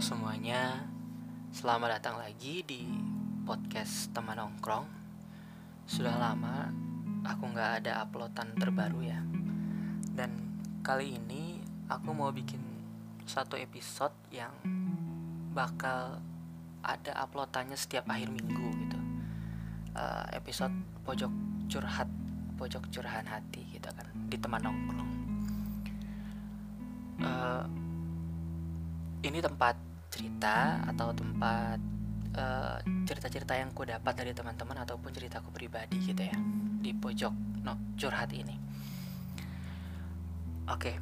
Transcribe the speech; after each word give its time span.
Semuanya, 0.00 0.80
selamat 1.52 2.00
datang 2.00 2.16
lagi 2.16 2.64
di 2.64 2.88
podcast 3.44 4.08
teman 4.16 4.40
nongkrong. 4.40 4.88
Sudah 5.84 6.16
lama 6.16 6.72
aku 7.20 7.44
nggak 7.52 7.84
ada 7.84 8.00
uploadan 8.08 8.56
terbaru 8.56 9.04
ya. 9.04 9.20
Dan 10.16 10.56
kali 10.80 11.20
ini 11.20 11.60
aku 11.92 12.16
mau 12.16 12.32
bikin 12.32 12.64
satu 13.28 13.60
episode 13.60 14.16
yang 14.32 14.48
bakal 15.52 16.16
ada 16.80 17.12
uploadannya 17.20 17.76
setiap 17.76 18.08
akhir 18.08 18.32
minggu 18.32 18.72
gitu. 18.72 18.98
Uh, 19.92 20.24
episode 20.32 20.72
pojok 21.04 21.32
curhat, 21.68 22.08
pojok 22.56 22.88
curahan 22.88 23.28
hati 23.28 23.68
gitu 23.68 23.92
kan 23.92 24.08
di 24.32 24.40
teman 24.40 24.64
nongkrong. 24.64 25.12
Uh, 27.20 27.68
ini 29.20 29.44
tempat 29.44 29.89
cerita 30.10 30.82
atau 30.84 31.14
tempat 31.14 31.78
eh, 32.34 32.78
cerita-cerita 33.06 33.54
yang 33.56 33.70
ku 33.70 33.86
dapat 33.86 34.12
dari 34.12 34.34
teman-teman 34.34 34.82
ataupun 34.82 35.10
ceritaku 35.14 35.54
pribadi 35.54 35.96
gitu 36.02 36.26
ya 36.26 36.36
di 36.80 36.90
pojok 36.92 37.62
no, 37.62 37.94
curhat 37.96 38.34
ini. 38.34 38.56
Oke, 40.70 40.94
okay. 40.94 40.96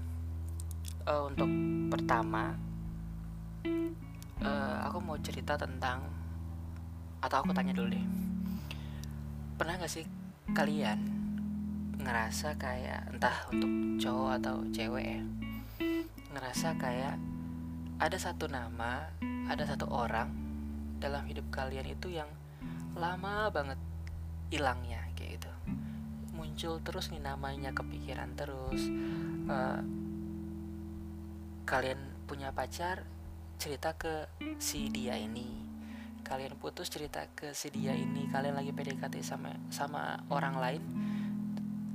uh, 1.04 1.12
eh, 1.12 1.22
untuk 1.28 1.50
pertama 1.92 2.56
uh, 4.40 4.76
aku 4.88 4.98
mau 5.04 5.20
cerita 5.20 5.60
tentang 5.60 6.00
atau 7.20 7.42
aku 7.42 7.52
tanya 7.52 7.76
dulu 7.76 7.92
deh, 7.92 8.06
pernah 9.60 9.76
gak 9.76 9.92
sih 9.92 10.06
kalian 10.56 11.18
ngerasa 11.98 12.56
kayak 12.56 13.10
entah 13.12 13.36
untuk 13.52 13.68
cowok 14.00 14.30
atau 14.40 14.56
cewek 14.72 15.18
ya 15.18 15.22
ngerasa 16.32 16.78
kayak 16.78 17.18
ada 17.98 18.14
satu 18.14 18.46
nama, 18.46 19.10
ada 19.50 19.66
satu 19.66 19.90
orang 19.90 20.30
dalam 21.02 21.26
hidup 21.26 21.50
kalian 21.50 21.86
itu 21.90 22.14
yang 22.14 22.30
lama 22.94 23.50
banget 23.50 23.78
hilangnya 24.54 25.02
kayak 25.18 25.42
gitu. 25.42 25.52
Muncul 26.34 26.78
terus 26.82 27.10
nih 27.10 27.22
namanya 27.22 27.74
kepikiran 27.74 28.38
terus. 28.38 28.86
Uh, 29.50 29.82
kalian 31.66 31.98
punya 32.30 32.54
pacar 32.54 33.02
cerita 33.58 33.98
ke 33.98 34.30
si 34.62 34.86
dia 34.94 35.18
ini. 35.18 35.66
Kalian 36.22 36.54
putus 36.54 36.86
cerita 36.86 37.26
ke 37.34 37.50
si 37.50 37.74
dia 37.74 37.98
ini. 37.98 38.30
Kalian 38.30 38.54
lagi 38.54 38.70
PDKT 38.70 39.26
sama 39.26 39.50
sama 39.74 40.22
orang 40.30 40.54
lain 40.54 40.82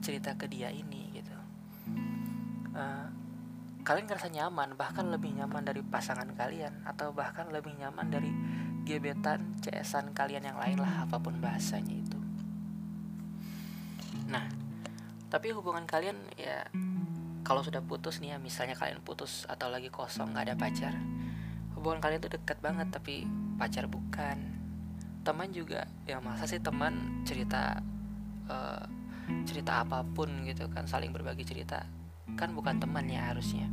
cerita 0.03 0.35
ke 0.35 0.51
dia 0.51 0.67
ini 0.67 1.15
gitu. 1.15 1.37
Uh, 2.75 3.07
kalian 3.83 4.07
ngerasa 4.07 4.31
nyaman 4.31 4.79
bahkan 4.79 5.11
lebih 5.11 5.35
nyaman 5.35 5.67
dari 5.67 5.83
pasangan 5.83 6.31
kalian 6.39 6.87
atau 6.87 7.11
bahkan 7.11 7.51
lebih 7.51 7.75
nyaman 7.75 8.07
dari 8.07 8.31
gebetan 8.87 9.59
CS-an 9.59 10.15
kalian 10.15 10.47
yang 10.47 10.55
lain 10.55 10.79
lah 10.79 11.03
apa 11.03 11.19
pun 11.19 11.39
bahasanya 11.43 11.91
itu. 11.91 12.19
Nah 14.31 14.47
tapi 15.27 15.51
hubungan 15.51 15.83
kalian 15.83 16.15
ya 16.39 16.63
kalau 17.43 17.59
sudah 17.59 17.83
putus 17.83 18.23
nih 18.23 18.35
ya 18.35 18.37
misalnya 18.39 18.79
kalian 18.79 19.03
putus 19.03 19.43
atau 19.51 19.67
lagi 19.67 19.91
kosong 19.91 20.31
nggak 20.31 20.45
ada 20.47 20.55
pacar 20.55 20.95
hubungan 21.75 21.99
kalian 21.99 22.23
tuh 22.23 22.31
dekat 22.31 22.63
banget 22.63 22.87
tapi 22.87 23.27
pacar 23.59 23.91
bukan. 23.91 24.63
Teman 25.23 25.55
juga 25.55 25.87
ya 26.03 26.19
masa 26.19 26.43
sih 26.47 26.59
teman 26.59 27.23
cerita 27.23 27.79
uh, 28.47 28.83
cerita 29.47 29.83
apa 29.83 30.03
pun 30.03 30.43
gitu 30.47 30.67
kan 30.71 30.83
saling 30.83 31.15
berbagi 31.15 31.47
cerita 31.47 32.02
kan 32.39 32.55
bukan 32.55 32.79
teman 32.79 33.05
ya 33.07 33.31
harusnya. 33.31 33.67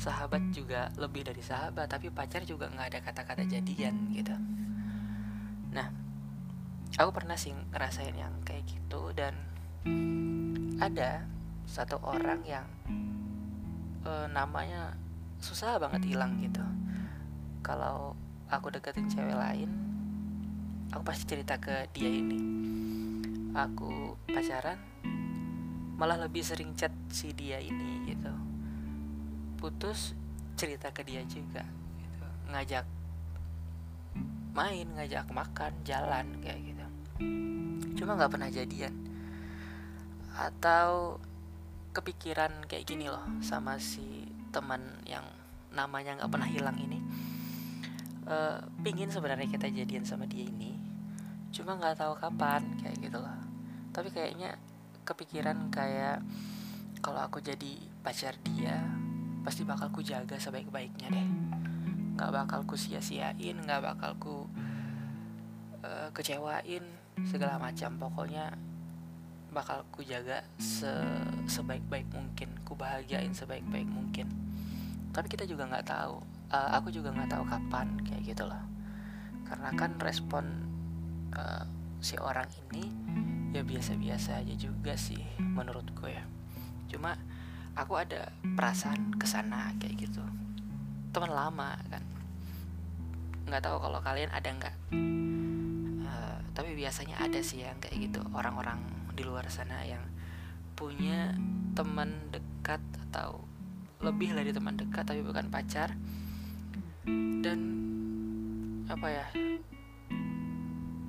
Sahabat 0.00 0.40
juga 0.56 0.88
lebih 0.96 1.28
dari 1.28 1.44
sahabat 1.44 1.92
tapi 1.92 2.08
pacar 2.08 2.42
juga 2.48 2.72
nggak 2.72 2.88
ada 2.96 3.00
kata-kata 3.04 3.44
jadian 3.44 4.10
gitu. 4.16 4.32
Nah 5.70 5.88
aku 6.96 7.10
pernah 7.12 7.36
sih 7.36 7.52
ngerasain 7.52 8.16
yang 8.16 8.32
kayak 8.42 8.64
gitu 8.66 9.12
dan 9.12 9.36
ada 10.80 11.28
satu 11.68 12.00
orang 12.02 12.40
yang 12.48 12.66
e, 14.02 14.12
namanya 14.32 14.96
susah 15.38 15.76
banget 15.76 16.08
hilang 16.10 16.40
gitu. 16.40 16.64
Kalau 17.60 18.16
aku 18.48 18.72
deketin 18.72 19.06
cewek 19.12 19.36
lain 19.36 19.70
aku 20.90 21.02
pasti 21.06 21.24
cerita 21.28 21.60
ke 21.60 21.86
dia 21.94 22.10
ini. 22.10 22.40
Aku 23.54 24.14
pacaran 24.30 24.78
malah 26.00 26.16
lebih 26.16 26.40
sering 26.40 26.72
chat 26.72 26.88
si 27.12 27.36
dia 27.36 27.60
ini 27.60 28.08
gitu. 28.08 28.32
Putus 29.60 30.16
cerita 30.56 30.88
ke 30.96 31.04
dia 31.04 31.20
juga 31.28 31.60
gitu. 32.00 32.26
Ngajak 32.48 32.88
main 34.56 34.88
ngajak 34.96 35.28
makan 35.28 35.72
jalan 35.84 36.40
kayak 36.40 36.60
gitu. 36.64 36.86
Cuma 38.00 38.16
nggak 38.16 38.32
pernah 38.32 38.48
jadian. 38.48 38.96
Atau 40.32 41.20
kepikiran 41.92 42.64
kayak 42.64 42.88
gini 42.88 43.12
loh 43.12 43.28
sama 43.44 43.76
si 43.76 44.24
teman 44.56 44.80
yang 45.04 45.28
namanya 45.76 46.16
nggak 46.16 46.32
pernah 46.32 46.48
hilang 46.48 46.80
ini. 46.80 46.96
Uh, 48.24 48.56
pingin 48.80 49.12
sebenarnya 49.12 49.52
kita 49.52 49.68
jadian 49.68 50.06
sama 50.06 50.24
dia 50.24 50.48
ini 50.48 50.80
cuma 51.50 51.74
nggak 51.74 51.98
tahu 51.98 52.14
kapan 52.16 52.64
kayak 52.80 52.96
gitu 53.04 53.20
loh. 53.20 53.36
Tapi 53.92 54.08
kayaknya 54.08 54.56
kepikiran 55.10 55.74
kayak 55.74 56.22
kalau 57.02 57.18
aku 57.26 57.42
jadi 57.42 57.82
pacar 58.06 58.38
dia 58.46 58.78
pasti 59.42 59.66
bakal 59.66 59.90
ku 59.90 60.04
jaga 60.06 60.38
sebaik-baiknya 60.38 61.10
deh. 61.10 61.28
Nggak 62.14 62.30
bakal 62.30 62.60
ku 62.68 62.78
sia-siain 62.78 63.56
nggak 63.66 63.82
bakal 63.82 64.14
ku 64.22 64.36
uh, 65.82 66.08
kecewain 66.14 66.84
segala 67.26 67.58
macam. 67.58 67.98
Pokoknya 67.98 68.54
bakal 69.50 69.82
ku 69.90 70.06
jaga 70.06 70.46
se 70.62 70.92
sebaik-baik 71.50 72.06
mungkin 72.14 72.54
ku 72.62 72.78
bahagiain 72.78 73.34
sebaik-baik 73.34 73.90
mungkin. 73.90 74.30
Tapi 75.10 75.26
kita 75.26 75.42
juga 75.48 75.66
nggak 75.66 75.90
tahu 75.90 76.22
uh, 76.54 76.70
aku 76.78 76.94
juga 76.94 77.10
nggak 77.10 77.34
tahu 77.34 77.44
kapan 77.48 77.98
kayak 78.06 78.22
gitu 78.36 78.44
loh. 78.46 78.62
Karena 79.48 79.74
kan 79.74 79.98
respon 79.98 80.44
uh, 81.34 81.66
si 81.98 82.14
orang 82.20 82.46
ini 82.70 82.86
ya 83.50 83.66
biasa-biasa 83.66 84.42
aja 84.42 84.54
juga 84.54 84.94
sih 84.94 85.18
menurutku 85.38 86.06
ya. 86.06 86.22
Cuma 86.86 87.18
aku 87.74 87.98
ada 87.98 88.30
perasaan 88.54 89.18
ke 89.18 89.26
sana 89.26 89.74
kayak 89.78 90.06
gitu. 90.06 90.22
Teman 91.10 91.30
lama 91.34 91.74
kan. 91.90 92.02
Nggak 93.50 93.62
tahu 93.66 93.76
kalau 93.82 93.98
kalian 94.02 94.30
ada 94.30 94.48
nggak. 94.54 94.76
Uh, 96.06 96.38
tapi 96.54 96.78
biasanya 96.78 97.18
ada 97.18 97.42
sih 97.42 97.66
yang 97.66 97.78
kayak 97.82 98.10
gitu. 98.10 98.22
Orang-orang 98.30 98.78
di 99.18 99.26
luar 99.26 99.50
sana 99.50 99.82
yang 99.82 100.02
punya 100.78 101.34
teman 101.74 102.30
dekat 102.30 102.80
atau 103.10 103.42
lebih 104.00 104.32
dari 104.32 104.54
teman 104.54 104.78
dekat 104.78 105.02
tapi 105.10 105.26
bukan 105.26 105.50
pacar. 105.50 105.98
Dan 107.40 107.58
apa 108.86 109.06
ya 109.06 109.26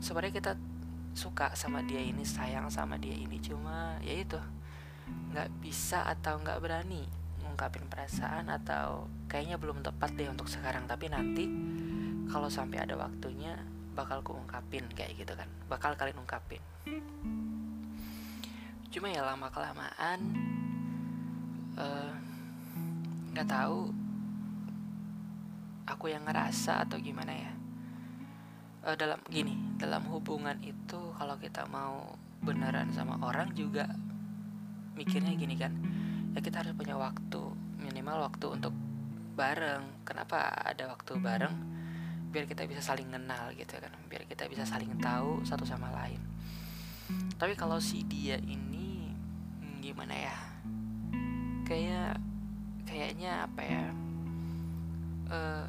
sebenarnya 0.02 0.34
kita 0.38 0.52
suka 1.12 1.54
sama 1.54 1.84
dia 1.84 2.00
ini 2.00 2.24
sayang 2.24 2.72
sama 2.72 2.96
dia 2.98 3.16
ini. 3.16 3.38
Cuma 3.40 4.00
ya 4.02 4.16
itu 4.16 4.40
nggak 5.32 5.50
bisa 5.60 6.08
atau 6.08 6.40
nggak 6.40 6.60
berani 6.64 7.08
ngungkapin 7.44 7.88
perasaan 7.92 8.48
atau 8.48 9.12
kayaknya 9.28 9.60
belum 9.60 9.84
tepat 9.84 10.16
deh 10.16 10.30
untuk 10.32 10.48
sekarang. 10.48 10.88
Tapi 10.88 11.12
nanti 11.12 11.46
kalau 12.32 12.48
sampai 12.48 12.84
ada 12.84 12.96
waktunya 12.96 13.60
bakal 13.92 14.24
ku 14.24 14.36
ungkapin 14.36 14.88
kayak 14.96 15.20
gitu 15.20 15.34
kan. 15.36 15.48
Bakal 15.68 16.00
kalian 16.00 16.24
ungkapin. 16.24 16.64
Cuma 18.92 19.08
ya 19.08 19.24
lama 19.24 19.48
kelamaan 19.52 20.20
eh, 21.80 22.14
nggak 23.32 23.48
uh, 23.48 23.52
tahu 23.52 23.80
aku 25.88 26.12
yang 26.12 26.24
ngerasa 26.24 26.88
atau 26.88 27.00
gimana 27.00 27.36
ya 27.36 27.52
uh, 28.86 28.96
dalam 28.98 29.20
gini 29.30 29.58
dalam 29.78 30.06
hubungan 30.10 30.58
itu 30.62 31.00
kalau 31.18 31.38
kita 31.38 31.66
mau 31.70 32.18
beneran 32.42 32.90
sama 32.94 33.22
orang 33.22 33.54
juga 33.54 33.86
mikirnya 34.98 35.34
gini 35.38 35.56
kan 35.58 35.74
ya 36.34 36.40
kita 36.42 36.66
harus 36.66 36.74
punya 36.74 36.98
waktu 36.98 37.42
minimal 37.82 38.30
waktu 38.30 38.46
untuk 38.48 38.74
bareng. 39.36 40.06
Kenapa 40.06 40.54
ada 40.54 40.92
waktu 40.92 41.18
bareng? 41.18 41.56
Biar 42.32 42.48
kita 42.48 42.64
bisa 42.70 42.80
saling 42.80 43.12
kenal 43.12 43.52
gitu 43.58 43.76
kan 43.82 43.92
biar 44.08 44.24
kita 44.30 44.48
bisa 44.48 44.64
saling 44.64 44.96
tahu 45.02 45.44
satu 45.44 45.68
sama 45.68 45.92
lain. 45.92 46.22
Tapi 47.36 47.58
kalau 47.58 47.82
si 47.82 48.06
dia 48.08 48.40
ini 48.40 49.12
hmm, 49.60 49.84
gimana 49.84 50.16
ya? 50.16 50.38
Kayak 51.68 52.22
kayaknya 52.88 53.50
apa 53.50 53.62
ya? 53.66 53.86
Uh, 55.32 55.66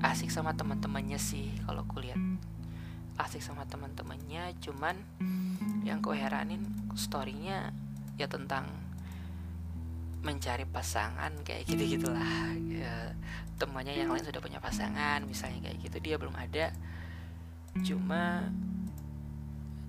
asik 0.00 0.32
sama 0.32 0.56
teman-temannya 0.56 1.20
sih 1.20 1.52
kalau 1.68 1.84
kulihat. 1.84 2.18
Asik 3.20 3.44
sama 3.44 3.68
teman-temannya 3.68 4.56
cuman 4.64 4.96
yang 5.84 6.00
ku 6.00 6.16
heranin 6.16 6.64
storynya 6.96 7.72
ya 8.16 8.28
tentang 8.28 8.68
mencari 10.20 10.68
pasangan 10.68 11.32
kayak 11.44 11.64
gitu 11.68 12.00
gitulah. 12.00 12.52
Ya, 12.68 13.16
temannya 13.56 13.96
yang 13.96 14.12
lain 14.12 14.24
sudah 14.24 14.40
punya 14.40 14.60
pasangan 14.60 15.24
misalnya 15.24 15.68
kayak 15.68 15.78
gitu 15.84 15.96
dia 16.00 16.16
belum 16.16 16.36
ada. 16.36 16.72
Cuma 17.84 18.48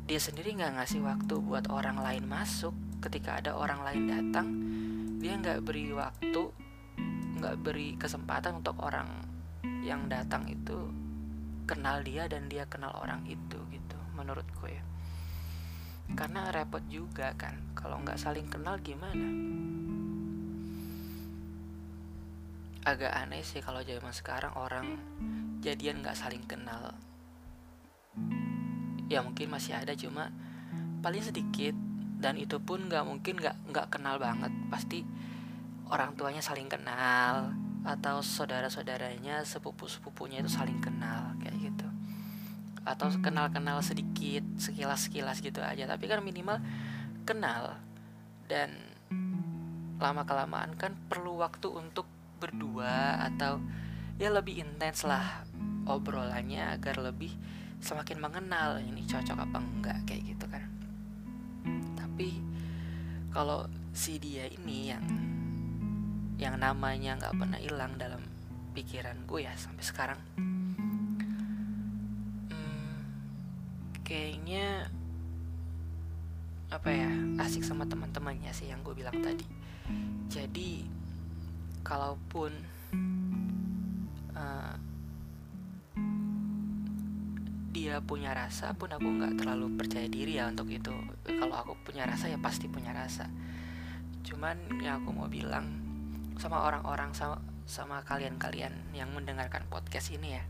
dia 0.07 0.19
sendiri 0.19 0.55
nggak 0.55 0.75
ngasih 0.79 1.03
waktu 1.03 1.35
buat 1.39 1.67
orang 1.71 1.99
lain 1.99 2.27
masuk. 2.27 2.75
Ketika 2.99 3.39
ada 3.39 3.55
orang 3.55 3.81
lain 3.83 4.03
datang 4.07 4.47
dia 5.23 5.37
nggak 5.39 5.63
beri 5.63 5.91
waktu 5.93 6.51
nggak 7.41 7.55
beri 7.63 7.97
kesempatan 7.97 8.61
untuk 8.61 8.77
orang 8.81 9.30
yang 9.81 10.05
datang 10.07 10.45
itu 10.47 10.89
kenal 11.65 12.01
dia 12.05 12.29
dan 12.29 12.45
dia 12.47 12.69
kenal 12.69 12.93
orang 13.01 13.25
itu 13.25 13.57
gitu 13.73 13.97
menurutku 14.13 14.69
ya 14.69 14.81
karena 16.15 16.51
repot 16.51 16.83
juga 16.91 17.31
kan 17.39 17.55
kalau 17.71 17.99
nggak 18.03 18.19
saling 18.19 18.47
kenal 18.51 18.75
gimana? 18.83 19.27
Agak 22.81 23.13
aneh 23.13 23.45
sih 23.45 23.61
kalau 23.61 23.85
zaman 23.85 24.11
sekarang 24.11 24.51
orang 24.57 24.97
jadian 25.61 26.01
nggak 26.01 26.17
saling 26.17 26.43
kenal. 26.43 26.97
Ya 29.07 29.23
mungkin 29.23 29.51
masih 29.51 29.77
ada 29.77 29.95
cuma 29.95 30.33
paling 30.99 31.23
sedikit 31.23 31.75
dan 32.19 32.37
itu 32.37 32.59
pun 32.59 32.89
nggak 32.89 33.05
mungkin 33.05 33.39
nggak 33.39 33.55
nggak 33.71 33.87
kenal 33.93 34.19
banget. 34.19 34.51
Pasti 34.67 35.05
orang 35.87 36.17
tuanya 36.19 36.43
saling 36.43 36.67
kenal 36.67 37.55
atau 37.81 38.21
saudara-saudaranya 38.21 39.41
sepupu-sepupunya 39.41 40.45
itu 40.45 40.49
saling 40.53 40.77
kenal 40.81 41.33
kayak 41.41 41.57
gitu. 41.57 41.87
Atau 42.85 43.13
kenal-kenal 43.21 43.81
sedikit 43.81 44.45
sekilas-sekilas 44.57 45.41
gitu 45.41 45.61
aja. 45.61 45.89
Tapi 45.89 46.05
kan 46.05 46.21
minimal 46.21 46.61
kenal. 47.25 47.77
Dan 48.45 48.77
lama 50.01 50.25
kelamaan 50.25 50.73
kan 50.77 50.97
perlu 51.09 51.37
waktu 51.41 51.69
untuk 51.69 52.09
berdua 52.41 53.21
atau 53.21 53.61
ya 54.17 54.33
lebih 54.33 54.65
intens 54.65 55.05
lah 55.05 55.45
obrolannya 55.85 56.73
agar 56.73 56.97
lebih 56.97 57.29
semakin 57.81 58.17
mengenal 58.17 58.81
ini 58.81 59.05
cocok 59.05 59.37
apa 59.37 59.57
enggak 59.61 59.97
kayak 60.09 60.33
gitu 60.33 60.45
kan. 60.49 60.65
Tapi 61.97 62.41
kalau 63.29 63.65
si 63.93 64.17
dia 64.17 64.49
ini 64.49 64.89
yang 64.89 65.05
yang 66.41 66.57
namanya 66.57 67.21
nggak 67.21 67.37
pernah 67.37 67.61
hilang 67.61 67.93
dalam 68.01 68.25
pikiran 68.73 69.29
gue 69.29 69.45
ya 69.45 69.53
sampai 69.53 69.85
sekarang. 69.85 70.19
Hmm, 72.49 72.97
kayaknya 74.01 74.89
apa 76.73 76.89
ya 76.89 77.13
asik 77.45 77.61
sama 77.61 77.85
teman-temannya 77.85 78.49
sih 78.57 78.73
yang 78.73 78.81
gue 78.81 78.97
bilang 78.97 79.13
tadi. 79.21 79.45
Jadi 80.33 80.81
kalaupun 81.85 82.49
uh, 84.33 84.73
dia 87.69 88.01
punya 88.01 88.33
rasa 88.33 88.73
pun 88.73 88.89
aku 88.89 89.05
nggak 89.05 89.37
terlalu 89.37 89.77
percaya 89.77 90.09
diri 90.09 90.41
ya 90.41 90.49
untuk 90.49 90.73
itu. 90.73 90.89
Kalau 91.21 91.53
aku 91.53 91.77
punya 91.85 92.09
rasa 92.09 92.33
ya 92.33 92.41
pasti 92.41 92.65
punya 92.65 92.97
rasa. 92.97 93.29
Cuman 94.25 94.81
yang 94.81 95.05
aku 95.05 95.13
mau 95.13 95.29
bilang 95.29 95.90
sama 96.37 96.63
orang-orang 96.67 97.11
sama 97.11 97.41
sama 97.71 98.03
kalian-kalian 98.03 98.73
yang 98.91 99.07
mendengarkan 99.15 99.63
podcast 99.71 100.11
ini 100.11 100.35
ya. 100.35 100.43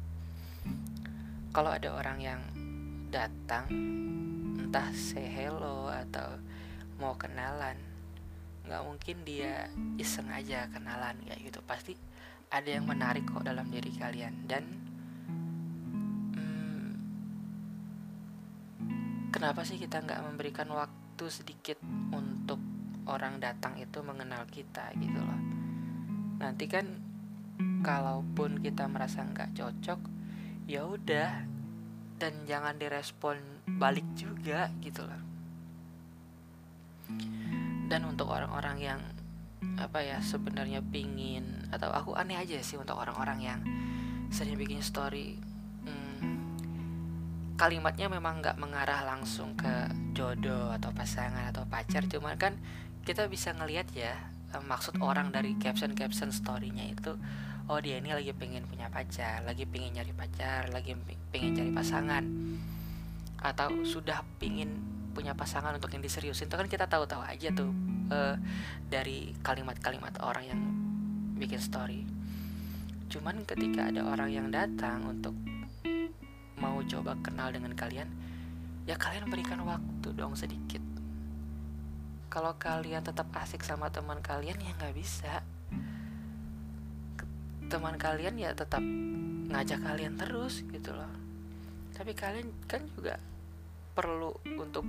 Kalau 1.53 1.69
ada 1.69 1.93
orang 1.93 2.17
yang 2.17 2.41
datang 3.13 3.69
entah 4.57 4.89
say 4.97 5.29
hello 5.29 5.91
atau 5.91 6.41
mau 6.97 7.13
kenalan, 7.19 7.77
nggak 8.65 8.81
mungkin 8.81 9.17
dia 9.21 9.69
iseng 10.01 10.33
aja 10.33 10.65
kenalan 10.73 11.13
kayak 11.27 11.45
gitu. 11.45 11.61
Pasti 11.61 11.93
ada 12.49 12.69
yang 12.71 12.89
menarik 12.89 13.27
kok 13.29 13.45
dalam 13.45 13.69
diri 13.69 13.93
kalian 13.93 14.49
dan 14.49 14.63
hmm, 16.33 16.91
kenapa 19.29 19.61
sih 19.61 19.77
kita 19.77 20.01
nggak 20.01 20.25
memberikan 20.25 20.73
waktu 20.73 21.25
sedikit 21.29 21.77
untuk 22.09 22.57
orang 23.05 23.37
datang 23.37 23.77
itu 23.77 24.01
mengenal 24.01 24.49
kita 24.49 24.89
gitu 24.97 25.21
loh 25.21 25.60
nanti 26.41 26.65
kan 26.65 26.89
kalaupun 27.85 28.61
kita 28.65 28.89
merasa 28.89 29.21
nggak 29.21 29.53
cocok 29.53 29.99
ya 30.65 30.85
udah. 30.89 31.47
Dan 32.21 32.45
jangan 32.45 32.77
direspon 32.77 33.41
balik 33.81 34.05
juga 34.13 34.69
gitu 34.85 35.01
loh. 35.01 35.21
Dan 37.89 38.05
untuk 38.05 38.29
orang-orang 38.29 38.77
yang 38.77 39.01
apa 39.81 40.05
ya 40.05 40.21
sebenarnya 40.21 40.85
pingin 40.85 41.65
atau 41.73 41.89
aku 41.89 42.13
aneh 42.13 42.37
aja 42.37 42.61
sih 42.61 42.77
untuk 42.77 42.97
orang-orang 42.97 43.39
yang 43.41 43.59
sering 44.29 44.53
bikin 44.53 44.85
story. 44.85 45.33
Hmm, 45.81 46.45
kalimatnya 47.57 48.05
memang 48.05 48.45
nggak 48.45 48.61
mengarah 48.61 49.01
langsung 49.01 49.57
ke 49.57 49.89
jodoh 50.13 50.69
atau 50.77 50.93
pasangan 50.93 51.49
atau 51.49 51.65
pacar. 51.65 52.05
Cuman 52.05 52.37
kan 52.37 52.53
kita 53.01 53.25
bisa 53.25 53.49
ngelihat 53.57 53.89
ya 53.97 54.13
uh, 54.53 54.63
maksud 54.63 54.99
orang 54.99 55.31
dari 55.31 55.55
caption 55.57 55.95
caption 55.95 56.29
storynya 56.31 56.87
itu 56.87 57.15
oh 57.71 57.79
dia 57.79 57.99
ini 57.99 58.11
lagi 58.11 58.35
pengen 58.35 58.67
punya 58.67 58.91
pacar 58.91 59.45
lagi 59.47 59.63
pengen 59.63 60.01
nyari 60.01 60.11
pacar 60.11 60.67
lagi 60.71 60.95
pengen 61.31 61.51
cari 61.57 61.71
pasangan. 61.71 62.23
Atau 63.41 63.87
sudah 63.87 64.21
pengen 64.37 64.69
punya 65.17 65.33
pasangan 65.33 65.75
untuk 65.75 65.91
yang 65.91 66.03
diseriusin. 66.05 66.47
Itu 66.47 66.55
kan 66.55 66.69
kita 66.69 66.85
tahu-tahu 66.85 67.25
aja 67.25 67.49
tuh 67.51 67.73
uh, 68.13 68.37
dari 68.87 69.33
kalimat-kalimat 69.41 70.21
orang 70.21 70.45
yang 70.45 70.61
bikin 71.41 71.57
story. 71.57 72.05
Cuman 73.09 73.43
ketika 73.43 73.89
ada 73.89 74.05
orang 74.07 74.29
yang 74.29 74.47
datang 74.53 75.03
untuk 75.09 75.33
mau 76.61 76.77
coba 76.85 77.17
kenal 77.25 77.49
dengan 77.49 77.73
kalian 77.73 78.05
ya 78.85 78.93
kalian 78.93 79.25
berikan 79.33 79.65
waktu 79.65 80.13
dong 80.13 80.37
sedikit 80.37 80.90
kalau 82.31 82.55
kalian 82.55 83.03
tetap 83.03 83.27
asik 83.35 83.59
sama 83.59 83.91
teman 83.91 84.23
kalian 84.23 84.55
ya 84.55 84.71
nggak 84.79 84.95
bisa. 84.95 85.43
Teman 87.67 87.99
kalian 87.99 88.39
ya 88.39 88.55
tetap 88.55 88.79
ngajak 89.51 89.83
kalian 89.83 90.15
terus 90.15 90.63
gitu 90.63 90.95
loh. 90.95 91.11
Tapi 91.91 92.15
kalian 92.15 92.47
kan 92.71 92.87
juga 92.95 93.19
perlu 93.91 94.31
untuk 94.55 94.87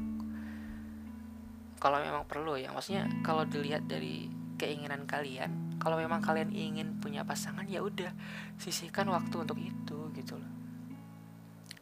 kalau 1.83 1.99
memang 1.99 2.23
perlu 2.31 2.55
ya 2.55 2.71
maksudnya 2.71 3.11
kalau 3.27 3.43
dilihat 3.43 3.91
dari 3.91 4.31
keinginan 4.55 5.03
kalian 5.11 5.82
kalau 5.82 5.99
memang 5.99 6.22
kalian 6.22 6.55
ingin 6.55 7.03
punya 7.03 7.27
pasangan 7.27 7.67
ya 7.67 7.82
udah 7.82 8.15
sisihkan 8.55 9.11
waktu 9.11 9.34
untuk 9.43 9.58
itu 9.58 10.15
gitu 10.15 10.39
loh. 10.39 10.53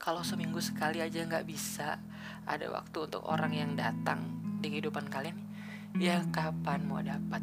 Kalau 0.01 0.25
seminggu 0.25 0.65
sekali 0.65 1.05
aja 1.05 1.21
nggak 1.21 1.45
bisa 1.45 2.01
ada 2.49 2.67
waktu 2.73 2.97
untuk 3.13 3.29
orang 3.29 3.53
yang 3.53 3.77
datang 3.77 4.25
di 4.65 4.73
kehidupan 4.73 5.13
kalian 5.13 5.50
ya 5.99 6.23
kapan 6.31 6.87
mau 6.87 7.01
dapat? 7.03 7.43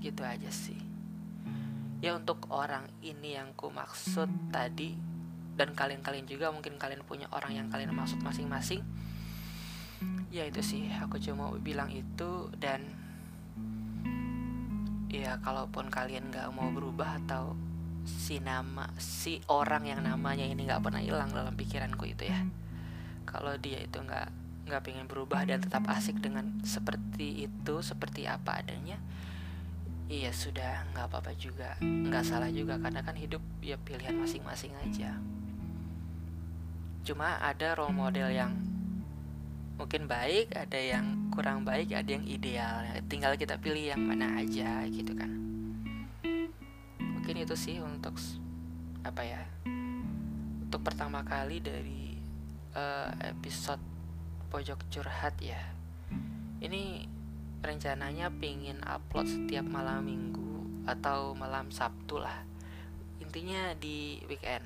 Gitu 0.00 0.24
aja 0.24 0.50
sih. 0.50 0.80
Ya 2.02 2.16
untuk 2.18 2.48
orang 2.50 2.90
ini 3.00 3.38
yang 3.38 3.54
ku 3.54 3.70
maksud 3.70 4.28
tadi 4.50 4.98
dan 5.54 5.72
kalian-kalian 5.72 6.26
juga 6.26 6.50
mungkin 6.50 6.76
kalian 6.76 7.06
punya 7.06 7.30
orang 7.30 7.54
yang 7.54 7.66
kalian 7.70 7.94
maksud 7.94 8.18
masing-masing 8.20 8.82
ya 10.34 10.50
itu 10.50 10.60
sih. 10.66 10.90
Aku 11.06 11.22
cuma 11.22 11.54
bilang 11.62 11.94
itu 11.94 12.50
dan 12.58 12.82
ya 15.06 15.38
kalaupun 15.38 15.86
kalian 15.86 16.34
nggak 16.34 16.50
mau 16.50 16.74
berubah 16.74 17.22
atau 17.22 17.54
si 18.02 18.42
nama 18.42 18.90
si 18.98 19.38
orang 19.46 19.86
yang 19.86 20.02
namanya 20.02 20.42
ini 20.42 20.66
nggak 20.66 20.82
pernah 20.82 20.98
hilang 20.98 21.30
dalam 21.30 21.54
pikiranku 21.54 22.10
itu 22.10 22.26
ya. 22.26 22.42
Kalau 23.22 23.54
dia 23.62 23.78
itu 23.78 24.02
nggak 24.02 24.43
nggak 24.64 24.82
pengen 24.84 25.06
berubah 25.06 25.44
dan 25.44 25.60
tetap 25.60 25.84
asik 25.92 26.20
dengan 26.24 26.60
seperti 26.64 27.44
itu 27.48 27.74
seperti 27.84 28.24
apa 28.24 28.64
adanya 28.64 28.96
iya 30.08 30.30
sudah 30.30 30.84
nggak 30.92 31.06
apa-apa 31.08 31.32
juga. 31.36 31.76
Nggak 31.80 32.24
salah 32.28 32.50
juga 32.52 32.76
karena 32.76 33.00
kan 33.00 33.16
hidup 33.16 33.40
ya 33.64 33.80
pilihan 33.80 34.16
masing-masing 34.16 34.72
aja. 34.84 35.16
Cuma 37.04 37.40
ada 37.40 37.76
role 37.76 37.96
model 37.96 38.28
yang 38.32 38.52
mungkin 39.74 40.06
baik 40.06 40.54
ada 40.54 40.78
yang 40.78 41.32
kurang 41.32 41.64
baik 41.64 41.92
ada 41.96 42.10
yang 42.14 42.24
ideal. 42.28 42.84
Tinggal 43.08 43.36
kita 43.40 43.56
pilih 43.56 43.96
yang 43.96 44.02
mana 44.04 44.40
aja 44.40 44.84
gitu 44.88 45.12
kan. 45.16 45.30
Mungkin 47.00 47.40
itu 47.40 47.56
sih 47.56 47.80
untuk 47.80 48.20
apa 49.04 49.20
ya 49.20 49.40
untuk 50.64 50.80
pertama 50.80 51.20
kali 51.24 51.60
dari 51.60 52.16
uh, 52.76 53.12
episode 53.24 53.93
pojok 54.54 54.86
curhat 54.86 55.34
ya. 55.42 55.58
Ini 56.62 57.02
rencananya 57.58 58.30
pingin 58.38 58.78
upload 58.86 59.26
setiap 59.26 59.66
malam 59.66 60.06
minggu 60.06 60.86
atau 60.86 61.34
malam 61.34 61.74
sabtu 61.74 62.22
lah. 62.22 62.46
Intinya 63.18 63.74
di 63.74 64.22
weekend. 64.30 64.62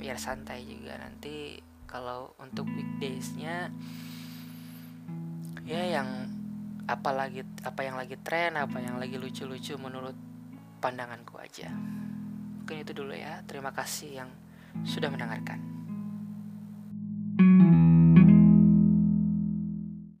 Biar 0.00 0.16
santai 0.16 0.64
juga 0.64 0.96
nanti 0.96 1.60
kalau 1.84 2.32
untuk 2.40 2.64
weekdaysnya 2.64 3.68
ya 5.68 5.82
yang 5.84 6.08
apa 6.88 7.12
lagi 7.12 7.44
apa 7.60 7.84
yang 7.84 8.00
lagi 8.00 8.16
tren 8.24 8.56
apa 8.56 8.80
yang 8.80 8.96
lagi 8.96 9.20
lucu-lucu 9.20 9.76
menurut 9.76 10.16
pandanganku 10.80 11.36
aja. 11.36 11.68
Mungkin 12.64 12.88
itu 12.88 12.96
dulu 12.96 13.12
ya. 13.12 13.44
Terima 13.44 13.68
kasih 13.68 14.24
yang 14.24 14.32
sudah 14.88 15.12
mendengarkan 15.12 15.77